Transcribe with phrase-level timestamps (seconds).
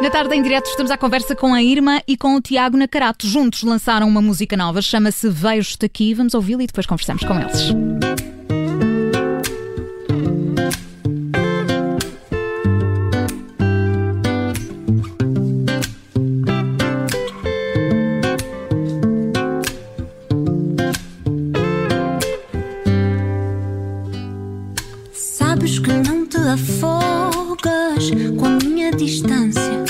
[0.00, 3.26] Na tarde em direto estamos à conversa com a Irma e com o Tiago Nacarato.
[3.26, 6.12] Juntos lançaram uma música nova, chama-se Vejo-te aqui.
[6.12, 8.11] Vamos ouvi-la e depois conversamos com eles.
[28.96, 29.84] Distância,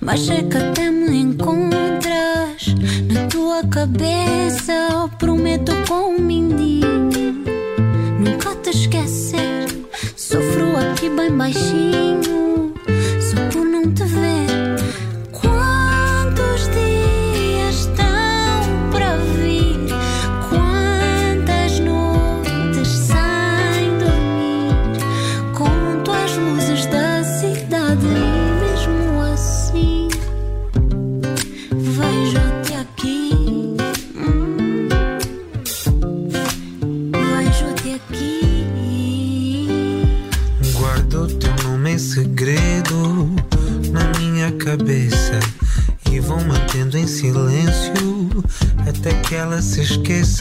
[0.00, 2.74] mas é que até me encontras
[3.12, 5.08] na tua cabeça.
[5.18, 7.42] Prometo com um mindinho
[8.22, 9.66] nunca te esquecer.
[10.16, 12.11] Sofro aqui bem baixinho,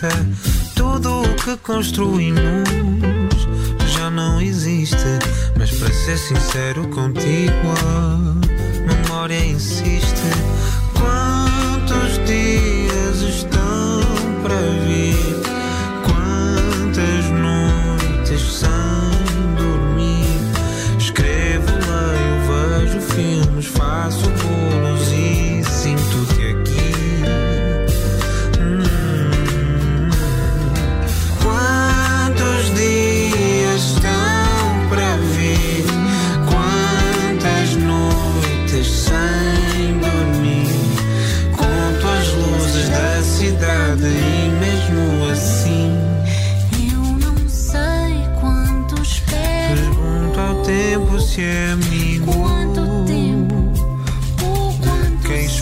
[0.02, 0.10] esqueça.
[0.76, 2.40] Tudo o que construímos
[3.88, 4.96] já não existe,
[5.58, 7.52] mas para ser sincero contigo,
[7.86, 10.41] a memória insiste.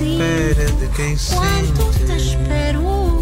[0.03, 2.17] Espera de quem Quanto te sente.
[2.17, 3.21] espero?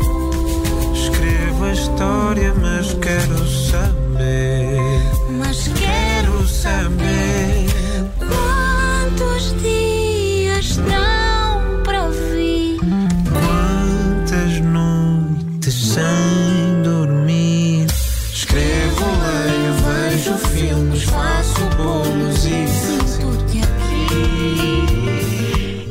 [0.94, 5.02] Escrevo a história, mas quero saber.
[5.40, 7.68] Mas Quero saber.
[8.20, 11.07] Quantos dias estão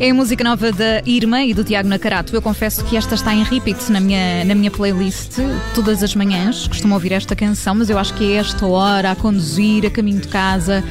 [0.06, 2.32] É a música nova da Irma e do Tiago Nacarato.
[2.32, 5.38] Eu confesso que esta está em repeat na minha, na minha playlist
[5.74, 6.68] todas as manhãs.
[6.68, 10.20] Costumo ouvir esta canção, mas eu acho que é esta hora a conduzir, a caminho
[10.20, 10.84] de casa.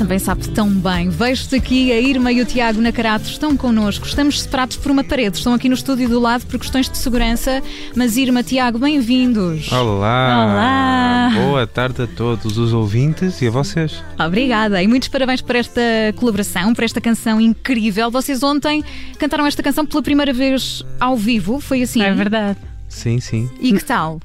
[0.00, 1.10] Também sabe tão bem.
[1.10, 4.06] Vejo-te aqui, a Irma e o Tiago Nacarato estão connosco.
[4.06, 5.36] Estamos separados por uma parede.
[5.36, 7.62] Estão aqui no estúdio do lado por questões de segurança.
[7.94, 9.70] Mas Irma, Tiago, bem-vindos.
[9.70, 10.46] Olá!
[10.46, 11.30] Olá.
[11.44, 14.02] Boa tarde a todos os ouvintes e a vocês.
[14.18, 15.82] Obrigada e muitos parabéns por esta
[16.16, 18.10] colaboração, por esta canção incrível.
[18.10, 18.82] Vocês ontem
[19.18, 22.00] cantaram esta canção pela primeira vez ao vivo, foi assim?
[22.00, 22.58] É verdade.
[22.88, 23.50] Sim, sim.
[23.60, 24.18] E que tal?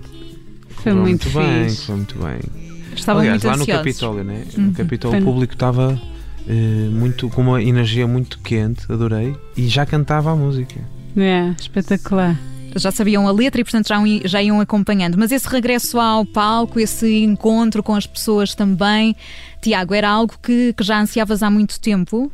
[0.77, 1.85] Foi muito, bem, fixe.
[1.85, 2.64] foi muito bem.
[2.95, 3.83] Estavam Aliás, muito lá no ansiosos.
[3.85, 4.43] Capitólio, né?
[4.57, 4.63] Uhum.
[4.65, 6.01] No Capitólio Foi o no- público estava
[6.47, 6.53] eh,
[6.91, 10.79] muito com uma energia muito quente, adorei, e já cantava a música.
[11.17, 12.37] É, espetacular.
[12.77, 15.17] Já sabiam a letra e, portanto, já, iam- já iam acompanhando.
[15.17, 19.15] Mas esse regresso ao palco, esse encontro com as pessoas também,
[19.61, 22.29] Tiago, era algo que, que já ansiavas há muito tempo?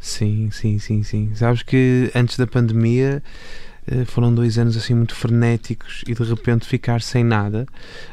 [0.00, 1.30] Sim, sim, sim, sim.
[1.34, 3.22] Sabes que antes da pandemia
[4.06, 7.66] foram dois anos assim muito frenéticos e de repente ficar sem nada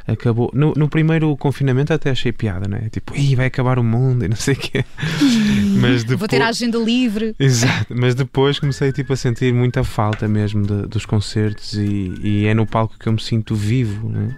[0.08, 0.50] acabou.
[0.54, 2.90] No, no primeiro confinamento até achei piada, né?
[2.92, 4.84] Tipo, Ih, vai acabar o mundo e não sei o quê.
[5.80, 6.20] Mas depois.
[6.20, 7.36] Vou ter a agenda livre.
[7.40, 12.46] Exato, mas depois comecei tipo, a sentir muita falta mesmo de- dos concertos e, e
[12.46, 14.36] é no palco que eu me sinto vivo, né?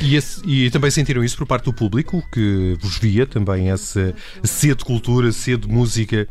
[0.00, 4.14] E, esse- e também sentiram isso por parte do público que vos via também essa
[4.44, 6.28] sede de cultura, sede de música.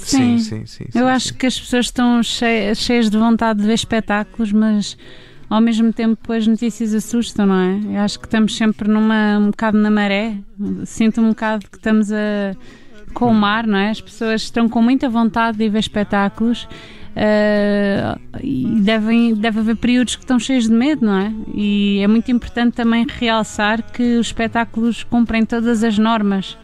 [0.00, 0.38] Sim.
[0.38, 0.84] sim, sim.
[0.94, 1.34] Eu sim, acho sim.
[1.34, 4.96] que as pessoas estão cheias, cheias de vontade de ver espetáculos, mas
[5.48, 7.96] ao mesmo tempo as notícias assustam, não é?
[7.96, 10.36] Eu acho que estamos sempre numa, um bocado na maré.
[10.84, 12.56] Sinto um bocado que estamos a
[13.12, 13.90] com o mar, não é?
[13.90, 16.66] As pessoas estão com muita vontade de ir ver espetáculos.
[17.14, 21.30] eh, e devem, deve haver períodos que estão cheios de medo, não é?
[21.54, 26.56] E é muito importante também realçar que os espetáculos cumprem todas as normas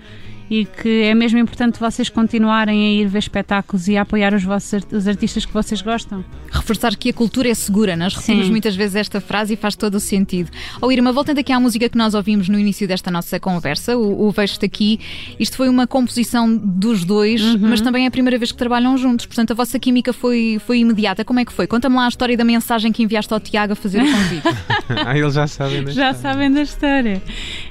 [0.50, 4.43] e que é mesmo importante vocês continuarem a ir ver espetáculos e a apoiar os,
[4.45, 6.25] vossos, os artistas que vocês gostam.
[6.50, 7.95] Reforçar que a cultura é segura.
[7.97, 8.50] Nós repetimos Sim.
[8.50, 10.50] muitas vezes esta frase e faz todo o sentido.
[10.81, 14.27] Oh, Irma, voltando aqui à música que nós ouvimos no início desta nossa conversa, o,
[14.27, 15.00] o Vejo-te aqui,
[15.39, 17.59] isto foi uma composição dos dois, Uhum.
[17.69, 19.27] mas também é a primeira vez que trabalham juntos.
[19.27, 21.25] Portanto, a vossa química foi, foi imediata.
[21.25, 21.67] Como é que foi?
[21.67, 24.43] Conta-me lá a história da mensagem que enviaste ao Tiago a fazer o convite.
[25.06, 25.83] ah, eles já sabem.
[25.83, 25.91] né?
[25.93, 27.23] Já sabem da história.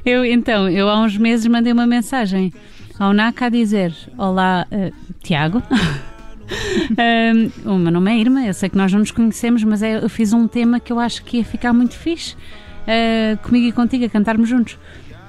[0.06, 2.54] Eu, então, eu há uns meses mandei uma mensagem
[3.00, 4.92] ao NACA dizer: Olá, eh,
[5.22, 5.62] Tiago.
[7.66, 9.98] Um, o meu nome é Irma, eu sei que nós não nos conhecemos, mas é-
[10.02, 12.38] eu fiz um tema que eu acho que ia ficar muito fixe
[12.88, 14.80] eh, comigo e contigo a cantarmos juntos.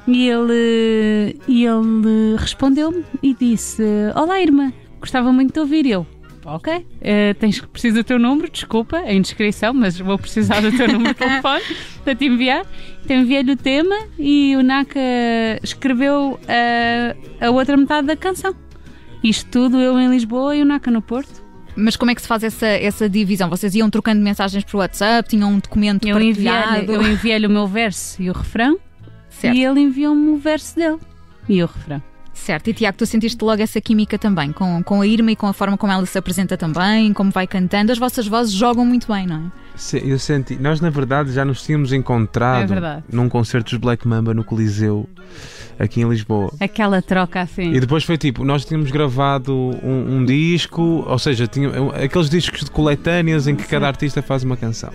[0.07, 3.83] E ele, ele respondeu-me e disse:
[4.15, 5.87] Olá, Irma, gostava muito de ouvir.
[5.87, 6.07] Eu,
[6.55, 10.71] ok, eh, tens que precisar do teu número, desculpa, a indiscrição, mas vou precisar do
[10.77, 11.63] teu número de telefone
[12.05, 12.65] para te enviar.
[13.05, 14.99] Então enviei-lhe o tema e o Naka
[15.63, 18.55] escreveu eh, a outra metade da canção.
[19.23, 21.43] Isto tudo eu em Lisboa e o Naka no Porto.
[21.75, 23.49] mas como é que se faz essa, essa divisão?
[23.51, 26.93] Vocês iam trocando mensagens por WhatsApp, tinham um documento Eu partilhado?
[26.93, 28.79] eu enviei-lhe o meu verso e o refrão
[29.29, 29.57] Certo.
[29.57, 30.99] e ele enviou-me o verso dele
[31.49, 32.03] e o refrão.
[32.45, 35.47] Certo, e Tiago, tu sentiste logo essa química também, com, com a Irma e com
[35.47, 37.93] a forma como ela se apresenta também, como vai cantando.
[37.93, 39.43] As vossas vozes jogam muito bem, não é?
[39.77, 40.57] Se- Eu senti.
[40.57, 45.07] Nós, na verdade, já nos tínhamos encontrado É num concerto dos Black Mamba no Coliseu,
[45.79, 46.51] aqui em Lisboa.
[46.59, 47.73] Aquela troca assim.
[47.75, 51.69] E depois foi tipo, nós tínhamos gravado um, um disco, ou seja, tinha,
[52.03, 54.91] aqueles discos de coletâneas em que cada artista faz uma canção.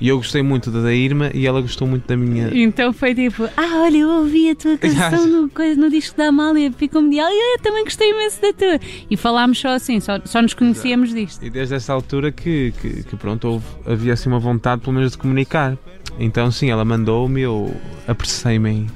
[0.00, 2.50] E eu gostei muito da da Irma e ela gostou muito da minha.
[2.52, 6.70] Então foi tipo, ah, olha, eu ouvi a tua canção no, no disco da Amália,
[6.72, 8.78] ficou mundial, e eu também gostei imenso da tua.
[9.10, 11.44] E falámos só assim, só, só nos conhecíamos disto.
[11.44, 15.12] E desde essa altura que, que, que pronto, houve, havia assim uma vontade pelo menos
[15.12, 15.76] de comunicar.
[16.18, 17.74] Então sim, ela mandou-me, eu
[18.06, 18.86] apressei-me em,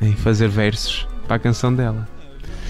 [0.00, 2.08] em fazer versos para a canção dela.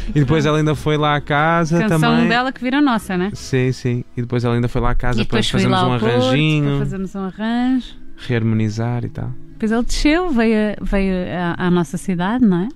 [0.08, 2.29] E depois ela ainda foi lá à casa Canção também.
[2.29, 3.31] dela que vira nossa, né?
[3.35, 4.05] Sim, sim.
[4.17, 7.14] E depois ela ainda foi lá à casa para fazermos um Porto, arranjinho, para fazermos
[7.14, 7.94] um arranjo.
[8.17, 9.32] reharmonizar e tal.
[9.52, 11.14] Depois ele desceu, veio, veio
[11.58, 12.69] à, à nossa cidade, não é?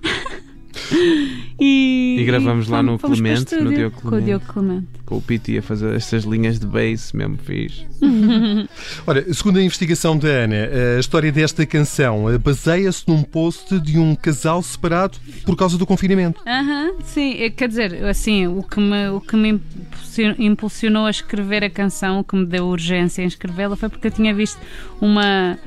[1.59, 4.25] E, E gravamos lá no Clemente, no Diogo Com o Clemente.
[4.25, 4.87] Diogo Clemente.
[5.05, 7.85] Com o Piti a fazer estas linhas de bass mesmo fiz.
[9.07, 13.97] Ora, segundo a investigação da Ana, a história desta canção eh, baseia-se num post de
[13.99, 16.41] um casal separado por causa do confinamento.
[16.45, 21.09] Aham, sim, é, quer dizer, assim, o que me, o que me impulsi- impulsionou a
[21.11, 24.59] escrever a canção, o que me deu urgência em escrevê-la, foi porque eu tinha visto
[24.99, 25.57] uma.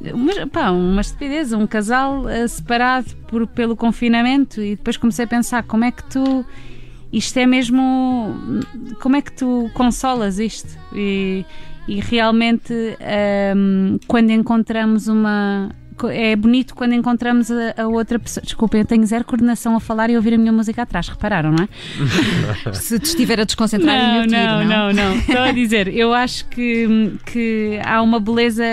[0.00, 5.28] Uma, pá, uma estupidez, um casal eh, separado por, pelo confinamento e depois comecei a
[5.28, 6.44] pensar como é que tu
[7.12, 8.34] isto é mesmo
[9.00, 10.78] como é que tu consolas isto?
[10.94, 11.44] E,
[11.88, 15.70] e realmente ehm, quando encontramos uma
[16.06, 18.42] é bonito quando encontramos a, a outra pessoa.
[18.44, 21.64] Desculpem, eu tenho zero coordenação a falar e ouvir a minha música atrás, repararam, não
[21.64, 21.68] é?
[22.72, 24.68] Se te estiver a desconcentrar Não, tiro, não, não?
[24.68, 25.16] não, não.
[25.16, 28.64] Estou a dizer, eu acho que, que há uma beleza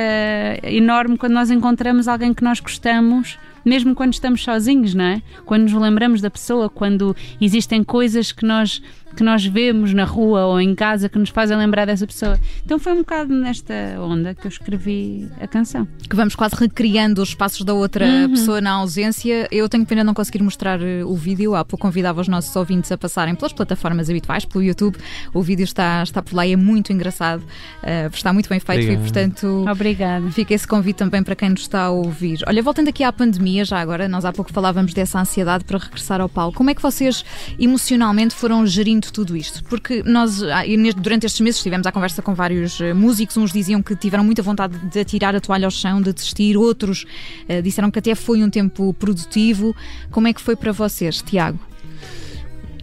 [0.63, 5.21] enorme quando nós encontramos alguém que nós gostamos, mesmo quando estamos sozinhos, não é?
[5.45, 8.81] Quando nos lembramos da pessoa, quando existem coisas que nós
[9.15, 12.39] que nós vemos na rua ou em casa que nos fazem lembrar dessa pessoa.
[12.65, 15.87] Então foi um bocado nesta onda que eu escrevi a canção.
[16.09, 18.29] Que vamos quase recriando os passos da outra Uhum.
[18.31, 19.47] pessoa na ausência.
[19.51, 21.55] Eu tenho pena não conseguir mostrar eh, o vídeo.
[21.55, 24.97] Há pouco convidava os nossos ouvintes a passarem pelas plataformas habituais, pelo YouTube.
[25.33, 27.43] O vídeo está, está por lá e é muito engraçado.
[27.83, 29.03] Eh, está muito bem feito e, Obrigado.
[29.03, 29.65] portanto.
[29.69, 30.31] Obrigada.
[30.31, 32.39] Fica esse convite também para quem nos está a ouvir.
[32.47, 36.19] Olha, voltando aqui à pandemia, já agora, nós há pouco falávamos dessa ansiedade para regressar
[36.21, 36.57] ao palco.
[36.57, 37.23] Como é que vocês
[37.59, 39.63] emocionalmente foram gerindo tudo isto?
[39.63, 40.63] Porque nós, ah,
[40.97, 44.41] durante estes meses, estivemos à conversa com vários eh, músicos, uns diziam que tiveram muita
[44.41, 47.05] vontade de atirar a toalha ao chão, de desistir, outros
[47.47, 49.75] eh, disseram que até foi um tempo produtivo.
[50.11, 51.59] Como é que foi para vocês, Tiago?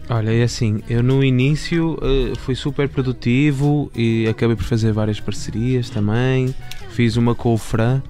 [0.09, 5.19] Olha, é assim, eu no início eh, fui super produtivo e acabei por fazer várias
[5.19, 6.53] parcerias também.
[6.89, 8.01] Fiz uma com o Fran,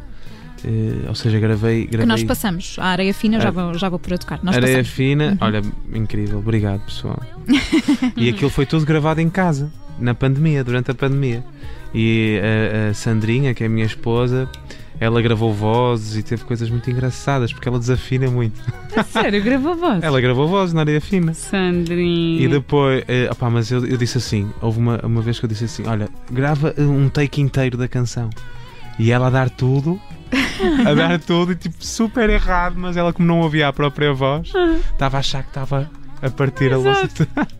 [0.66, 1.82] eh, ou seja, gravei.
[1.86, 2.76] Que gravei nós passamos.
[2.80, 3.52] A areia fina, já Ah.
[3.52, 4.40] vou, já vou por a tocar.
[4.44, 4.90] Nós areia passamos.
[4.96, 5.38] fina.
[5.42, 5.62] Olha,
[5.94, 7.20] incrível, obrigado pessoal.
[8.18, 11.44] e aquilo foi tudo gravado em casa, na pandemia, durante a pandemia.
[11.94, 14.50] E a, a Sandrinha, que é a minha esposa,
[15.00, 18.60] ela gravou vozes e teve coisas muito engraçadas, porque ela desafina muito.
[18.96, 20.02] A sério, gravou voz.
[20.02, 21.34] Ela gravou vozes na areia fina.
[21.34, 22.42] Sandrinha.
[22.42, 25.50] E depois, eh, opá, mas eu, eu disse assim: houve uma, uma vez que eu
[25.50, 28.30] disse assim: olha, grava um take inteiro da canção.
[29.00, 30.00] E ela a dar tudo,
[30.86, 34.52] a dar tudo, e tipo, super errado, mas ela, como não ouvia a própria voz,
[34.92, 35.90] estava a achar que estava
[36.22, 37.10] a partir a louça.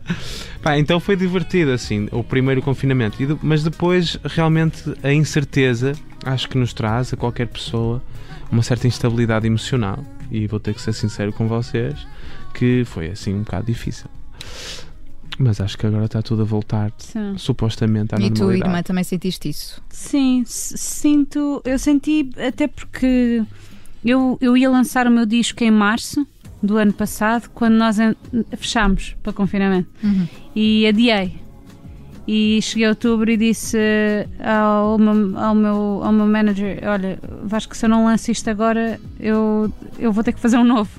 [0.62, 3.22] Pá, então foi divertido, assim, o primeiro confinamento.
[3.22, 5.92] E mas depois, realmente, a incerteza,
[6.24, 8.02] acho que nos traz a qualquer pessoa.
[8.50, 10.02] uma certa instabilidade emocional.
[10.30, 12.06] E vou ter que ser sincero com vocês
[12.54, 14.06] que foi assim um bocado difícil.
[15.38, 17.34] Mas acho que agora está tudo a voltar Sim.
[17.36, 18.70] supostamente à E tu, normalidade.
[18.70, 19.82] irmã, também sentiste isso?
[19.88, 21.60] Sim, sinto.
[21.64, 23.42] Eu senti, até porque
[24.04, 26.26] eu, eu ia lançar o meu disco em março
[26.62, 27.96] do ano passado, quando nós
[28.56, 29.88] fechámos para confinamento.
[30.02, 30.26] Uhum.
[30.54, 31.42] E adiei.
[32.26, 33.76] E cheguei a outubro e disse
[34.42, 38.98] ao meu, ao meu, ao meu manager: Olha, Vasco, se eu não lanço isto agora,
[39.20, 40.90] eu, eu vou ter que fazer um novo.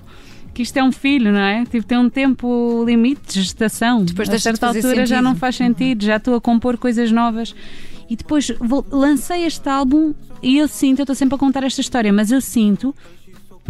[0.56, 1.66] Que isto é um filho, não é?
[1.66, 4.04] Tipo, tem um tempo limite de gestação.
[4.04, 7.54] Depois a certa altura já não faz sentido, já estou a compor coisas novas.
[8.10, 11.82] E depois vou- lancei este álbum e eu sinto, eu estou sempre a contar esta
[11.82, 12.96] história, mas eu sinto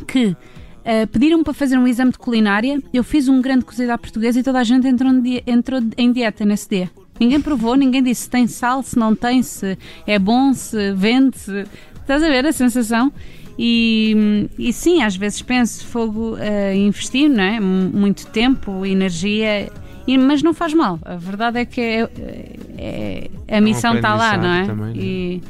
[0.07, 0.35] que
[0.83, 4.39] eh, pediram-me para fazer um exame de culinária, eu fiz um grande cozido à portuguesa
[4.39, 6.91] e toda a gente entrou, em di- entrou em dieta nesse dia.
[7.19, 9.75] Ninguém provou, ninguém disse se tem sal, se não tem, se
[10.05, 11.63] é bom, se vende, se...
[12.01, 13.11] Estás a ver a sensação?
[13.57, 17.59] E, e sim, às vezes penso fogo eh, investir, não é?
[17.59, 19.71] Muito tempo, energia,
[20.05, 20.99] e- mas não faz mal.
[21.03, 22.09] A verdade é que é,
[22.77, 24.65] é- a missão está lá, não é?
[24.65, 24.97] também, é?
[24.97, 25.43] E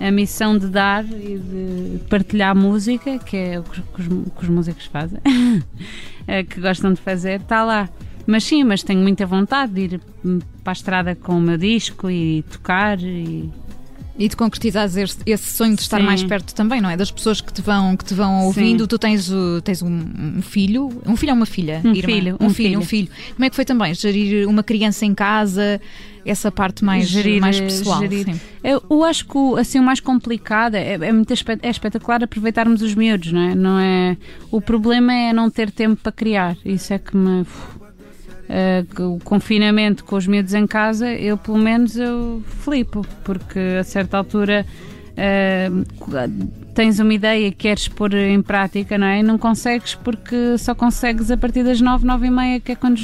[0.00, 4.08] a missão de dar e de partilhar música, que é o que, os- que os,
[4.08, 5.18] que os músicos fazem,
[6.26, 7.88] eh, que gostam de fazer, está lá.
[8.26, 11.56] Mas sim, mas tenho muita vontade de ir hum, para a estrada com o meu
[11.56, 13.50] disco e tocar e
[14.20, 16.04] E de concretizares esse, esse sonho de estar Sim.
[16.04, 16.96] mais perto também, não é?
[16.96, 18.86] Das pessoas que te vão, que te vão ouvindo.
[18.86, 19.88] Tu tens, o- tens um,
[20.36, 21.80] um filho, um filho ou uma filha?
[21.82, 22.02] Um irmã?
[22.14, 23.10] filho, um, um filho, um filho.
[23.10, 23.32] filho.
[23.34, 25.80] Como é que foi também gerir uma criança em casa,
[26.22, 28.00] essa parte mais, Gerir, mais eh, pessoal?
[28.00, 28.26] gerir.
[28.26, 28.40] sim.
[28.62, 32.82] Eu, eu acho que o, assim, o mais complicado é, é, muito é espetacular aproveitarmos
[32.82, 33.54] os miúdos, não é?
[33.54, 34.16] não é?
[34.50, 36.58] O problema é não ter tempo para criar.
[36.62, 37.40] Isso é que me.
[37.40, 37.79] uf,
[38.94, 43.84] que o confinamento com os miúdos em casa, eu pelo menos eu flipo, porque a
[43.84, 44.66] certa altura
[45.16, 45.70] eh,
[46.74, 49.20] tens uma ideia que queres pôr em prática, não é?
[49.20, 52.74] E não consegues porque só consegues a partir das nove, nove e meia, que é
[52.74, 53.00] quando,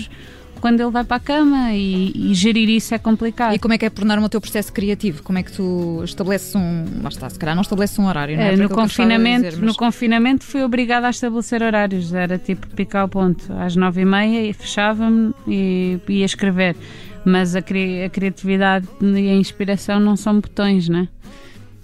[0.67, 3.55] quando ele vai para a cama e, e gerir isso é complicado.
[3.55, 5.23] E como é que é por norma o teu processo criativo?
[5.23, 6.85] Como é que tu estabeleces um.
[7.03, 8.51] Lá está, se calhar não estabeleces um horário, não é?
[8.51, 12.13] Por no, confinamento, dizer, no mas- confinamento fui obrigada a estabelecer horários.
[12.13, 16.75] Era tipo picar o ponto às nove e meia e fechava-me e ia escrever.
[17.25, 21.09] Mas a, cri- a criatividade e a inspiração não são botões, né?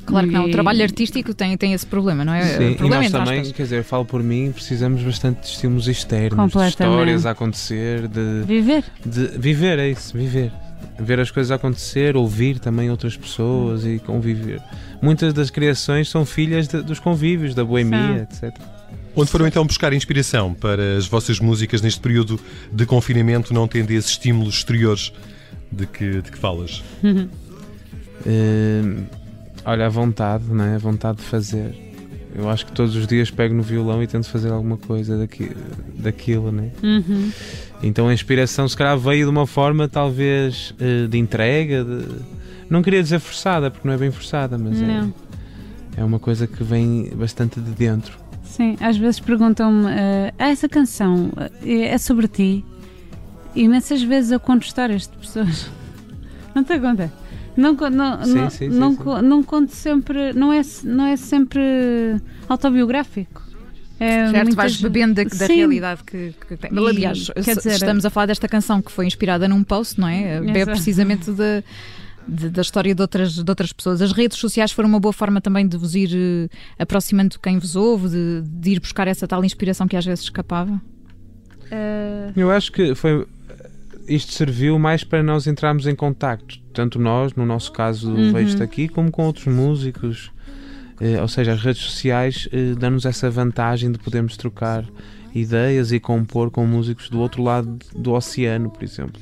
[0.04, 0.44] Claro que não.
[0.46, 2.42] O trabalho artístico tem, tem esse problema, não é?
[2.42, 3.52] Sim, e problema nós também, aspas.
[3.56, 8.08] quer dizer, eu falo por mim, precisamos bastante de estímulos externos, de histórias a acontecer,
[8.08, 8.84] de, Viver.
[9.06, 10.52] de viver, é isso, viver.
[10.98, 14.60] Ver as coisas a acontecer, ouvir também outras pessoas e conviver.
[15.00, 18.54] Muitas das criações são filhas de- dos convívios, da boemia, etc.
[19.16, 22.38] Onde foram então buscar inspiração para as vossas músicas neste período
[22.72, 25.12] de confinamento, não tendo esses estímulos exteriores
[25.70, 26.82] de que, de que falas?
[28.24, 29.04] Hum,
[29.64, 30.74] olha, a vontade, não é?
[30.74, 31.74] A vontade de fazer.
[32.34, 35.50] Eu acho que todos os dias pego no violão e tento fazer alguma coisa daqui,
[35.94, 36.70] daquilo, né?
[36.82, 37.30] Uhum.
[37.82, 42.06] Então a inspiração se calhar veio de uma forma talvez eh, de entrega, de...
[42.70, 45.12] não queria dizer forçada, porque não é bem forçada, mas Não.
[45.96, 48.16] é, é uma coisa que vem bastante de dentro.
[48.44, 51.30] Sim, às vezes perguntam-me: eh, ah, essa canção
[51.62, 52.64] eh, é sobre ti?
[53.54, 55.70] E imensas vezes eu conto histórias de pessoas.
[56.54, 57.21] Não te acontece?
[57.56, 58.96] Não, não, Sim, não, sim, não, sim.
[58.96, 61.60] co- não conto sempre, não é, não é sempre
[62.48, 63.42] autobiográfico.
[64.00, 66.72] É Certo, muitas- vais bebendo da, da realidade que, que tem.
[66.72, 70.40] E, Aliás, dizer, estamos a falar desta canção que foi inspirada num post, não é?
[70.40, 70.70] Bebe Exato.
[70.72, 71.62] precisamente da
[72.26, 74.00] de- da história de outras, de outras pessoas.
[74.00, 77.58] As redes sociais foram uma boa forma também de vos ir eh, aproximando de quem
[77.58, 80.80] vos ouve, de, de ir buscar essa tal inspiração que às vezes escapava.
[81.70, 83.26] Eh, Eu acho que foi
[84.08, 88.32] isto serviu mais para nós entrarmos em contacto, tanto nós, no nosso caso Uhum.
[88.32, 90.30] vejo-te aqui, como com outros músicos.
[91.00, 94.84] Eh, ou seja, as redes sociais eh, dão-nos essa vantagem de podermos trocar
[95.34, 99.20] ideias e compor com músicos do outro lado do oceano, por exemplo.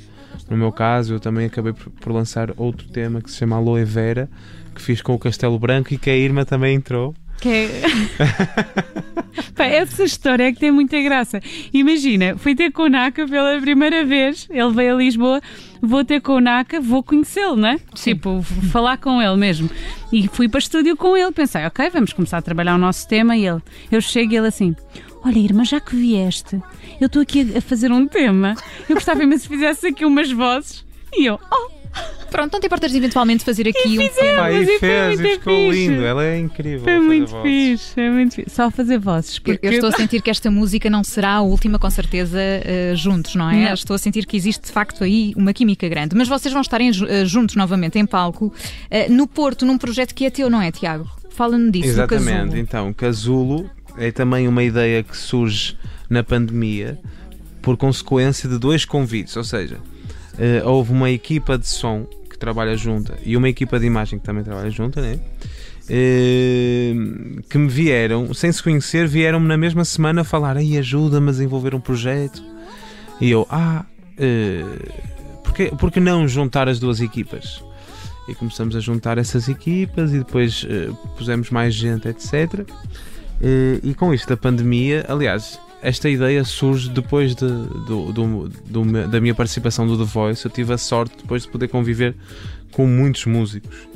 [0.49, 3.85] No meu caso, eu também acabei por, por lançar outro tema que se chama Aloe
[3.85, 4.29] Vera,
[4.75, 7.15] que fiz com o Castelo Branco e que a Irma também entrou.
[7.41, 7.83] Que é...
[9.59, 11.41] Essa história é que tem muita graça.
[11.73, 15.41] Imagina, fui ter com o Naka pela primeira vez, ele veio a Lisboa,
[15.81, 17.79] vou ter com o Naka, vou conhecê-lo, né?
[17.95, 19.71] Tipo, v- falar com ele mesmo.
[20.13, 23.07] E fui para o estúdio com ele, pensei, ok, vamos começar a trabalhar o nosso
[23.07, 23.37] tema.
[23.37, 23.61] E ele,
[23.93, 24.75] eu chego e ele assim.
[25.23, 26.59] Olha, Irma, já que vieste,
[27.01, 28.55] eu estou aqui a- a fazer um tema.
[28.89, 30.85] Eu gostava imenso se fizesse aqui umas vozes.
[31.13, 31.71] E eu, oh,
[32.41, 34.09] Pronto, não te importas de eventualmente fazer aqui um.
[34.09, 35.89] Pá, mas e e foi fez, e ficou fixe.
[35.89, 36.05] lindo.
[36.07, 36.85] Ela é incrível.
[36.85, 37.43] foi muito vozes.
[37.43, 38.51] fixe, foi muito fixe.
[38.51, 39.37] Só fazer vozes.
[39.37, 42.39] Eu, Porque eu estou a sentir que esta música não será a última, com certeza,
[42.41, 43.67] eh, juntos, não é?
[43.67, 43.75] Não.
[43.75, 46.17] Estou a sentir que existe de facto aí uma química grande.
[46.17, 48.51] Mas vocês vão estarem eh, juntos novamente em palco,
[48.91, 51.11] eh, no Porto, num projeto que é teu, não é, Tiago?
[51.29, 52.59] Fala-me disso, Exatamente.
[52.59, 53.69] Então, casulo
[53.99, 55.77] é também uma ideia que surge
[56.09, 56.99] na pandemia
[57.61, 59.77] por consequência de dois convites, ou seja,
[60.65, 62.07] houve uma equipa de som
[62.41, 65.21] trabalha junta e uma equipa de imagem que também trabalha junta, né?
[65.89, 66.93] Eh,
[67.49, 71.75] que me vieram, sem se conhecer, vieram-me na mesma semana falar: aí ajuda-me a desenvolver
[71.75, 72.43] um projeto.
[73.21, 73.85] E eu, ah,
[74.17, 74.65] eh,
[75.45, 77.63] porque, porque não juntar as duas equipas?
[78.29, 82.65] E começamos a juntar essas equipas e depois eh, pusemos mais gente, etc.
[83.43, 89.09] Eh, e com isto da pandemia, aliás, esta ideia surge depois de, do- do- do
[89.09, 90.45] da minha participação do The Voice.
[90.45, 92.15] Eu tive a sorte depois de poder conviver
[92.73, 93.89] com muitos músicos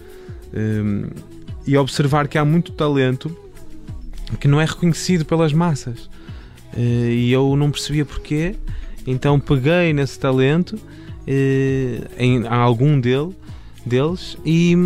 [0.57, 1.09] Hum,
[1.67, 3.37] e observar que há muito talento
[4.38, 6.09] que não é reconhecido pelas massas.
[6.76, 8.55] Eh, e eu não percebia porquê,
[9.07, 10.79] então peguei nesse talento,
[11.26, 13.35] eh, em algum dele,
[13.85, 14.76] deles, e,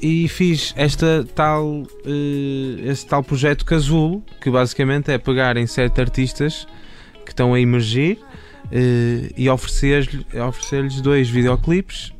[0.00, 6.00] e fiz esta tal, eh, este tal projeto casulo, que basicamente é pegar em sete
[6.00, 6.66] artistas
[7.24, 8.18] que estão a emergir
[8.72, 12.12] eh, e oferecer-lhe- oferecer-lhes dois videoclipes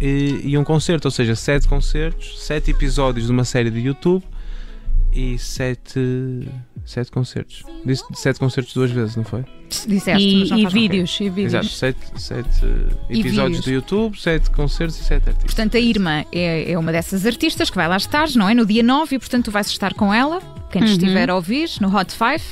[0.00, 4.24] e, e um concerto, ou seja, sete concertos, sete episódios de uma série de YouTube
[5.12, 6.00] e sete,
[6.84, 7.62] sete concertos.
[7.84, 9.44] Disse sete concertos duas vezes, não foi?
[9.86, 11.54] Disseste, E, e vídeos, e vídeos.
[11.54, 15.44] Exato, sete, sete eh, E episódios do YouTube, sete concertos e sete artistas.
[15.54, 18.54] Portanto, a Irma é, é uma dessas artistas que vai lá estar, não é?
[18.54, 20.88] No dia 9, e portanto tu vais estar com ela, quem Uhum.
[20.88, 22.42] estiver a ouvir, no Hot Five.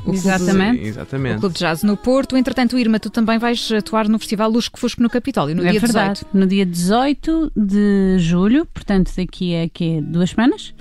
[0.00, 0.82] o clube- Exatamente.
[0.82, 1.40] O exatamente.
[1.40, 2.36] Clube de Jazz no Porto.
[2.36, 5.80] Entretanto, Irma, tu também vais atuar no Festival Lusco Fusco no Capitólio, no é dia
[5.80, 6.20] verdade.
[6.20, 6.36] 18.
[6.38, 10.02] No dia 18 de julho, portanto daqui a quê?
[10.02, 10.74] duas semanas,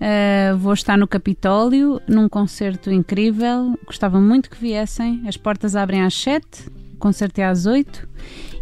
[0.00, 3.78] eh, vou estar no Capitólio num concerto incrível.
[3.86, 5.22] Gostava muito que viessem.
[5.26, 8.08] As portas abrem às 7, o concerto é às 8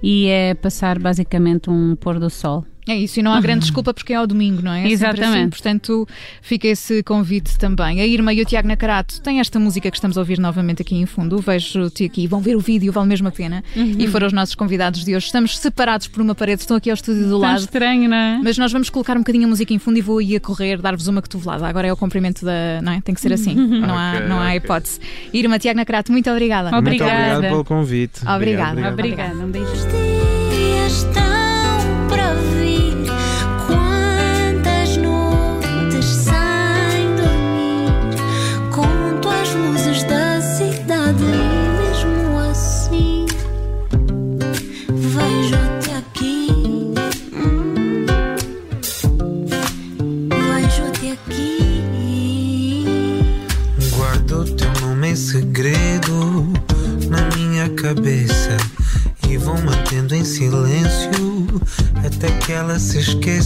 [0.03, 2.65] e é passar basicamente um pôr do sol.
[2.87, 4.81] É isso, e não há grande desculpa porque é ao domingo, não é?
[4.81, 5.39] É sempre Exatamente.
[5.39, 5.49] assim.
[5.51, 6.09] Portanto,
[6.43, 8.01] fica esse convite também.
[8.01, 10.95] A Irma e o Tiago Nacarato têm esta música que estamos a ouvir novamente aqui
[10.97, 11.39] em fundo.
[11.39, 13.65] Vejo-te aqui, vão ver o vídeo, vale mesmo a pena.
[13.75, 13.97] Uhum.
[13.99, 15.27] E foram os nossos convidados de hoje.
[15.27, 17.61] Estamos separados por uma parede, estão aqui ao estúdio do Tão lado.
[17.61, 18.41] estranho, não é?
[18.43, 20.79] Mas nós vamos colocar um bocadinho a música em fundo e vou aí a correr,
[20.81, 21.67] dar-vos uma cotovelada.
[21.67, 22.81] Agora é o cumprimento da.
[22.83, 23.01] Não é?
[23.01, 23.55] Tem que ser assim.
[23.85, 25.01] Não, há, Ok, não há hipótese.
[25.33, 26.77] Irma, Tiago Nacarato, muito obrigada.
[26.77, 27.11] Obrigada.
[27.11, 28.21] Muito obrigado pelo convite.
[28.29, 28.91] Obrigada.
[28.91, 30.04] Obrigada, um beijo.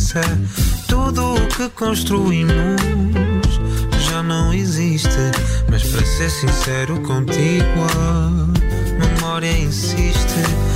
[0.08, 0.20] Esqueça.
[0.88, 2.80] Tudo o que construímos
[4.10, 5.08] já não existe,
[5.70, 8.30] mas para ser sincero contigo, a
[8.98, 10.67] memória insiste.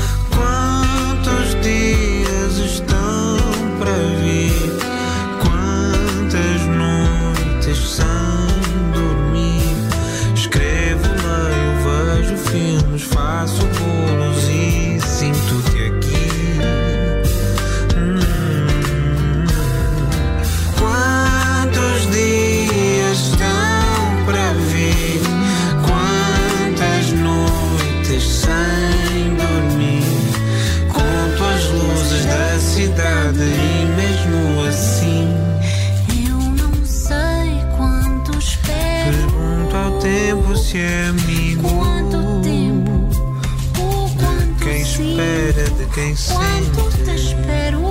[45.00, 47.14] Espera de quem Quanto te sente.
[47.14, 47.83] espero?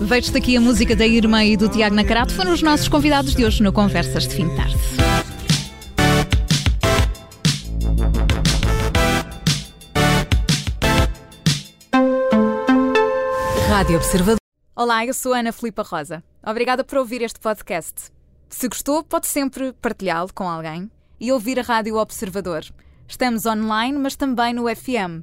[0.00, 2.34] Vejo-te aqui a música da Irma e do Tiago Nacarato.
[2.34, 4.74] Foram os nossos convidados de hoje no Conversas de Fim de Tarde.
[13.68, 14.38] Rádio Observador.
[14.74, 16.22] Olá, eu sou Ana Filipa Rosa.
[16.44, 18.10] Obrigada por ouvir este podcast.
[18.48, 22.64] Se gostou, pode sempre partilhá-lo com alguém e ouvir a Rádio Observador.
[23.06, 25.22] Estamos online, mas também no FM.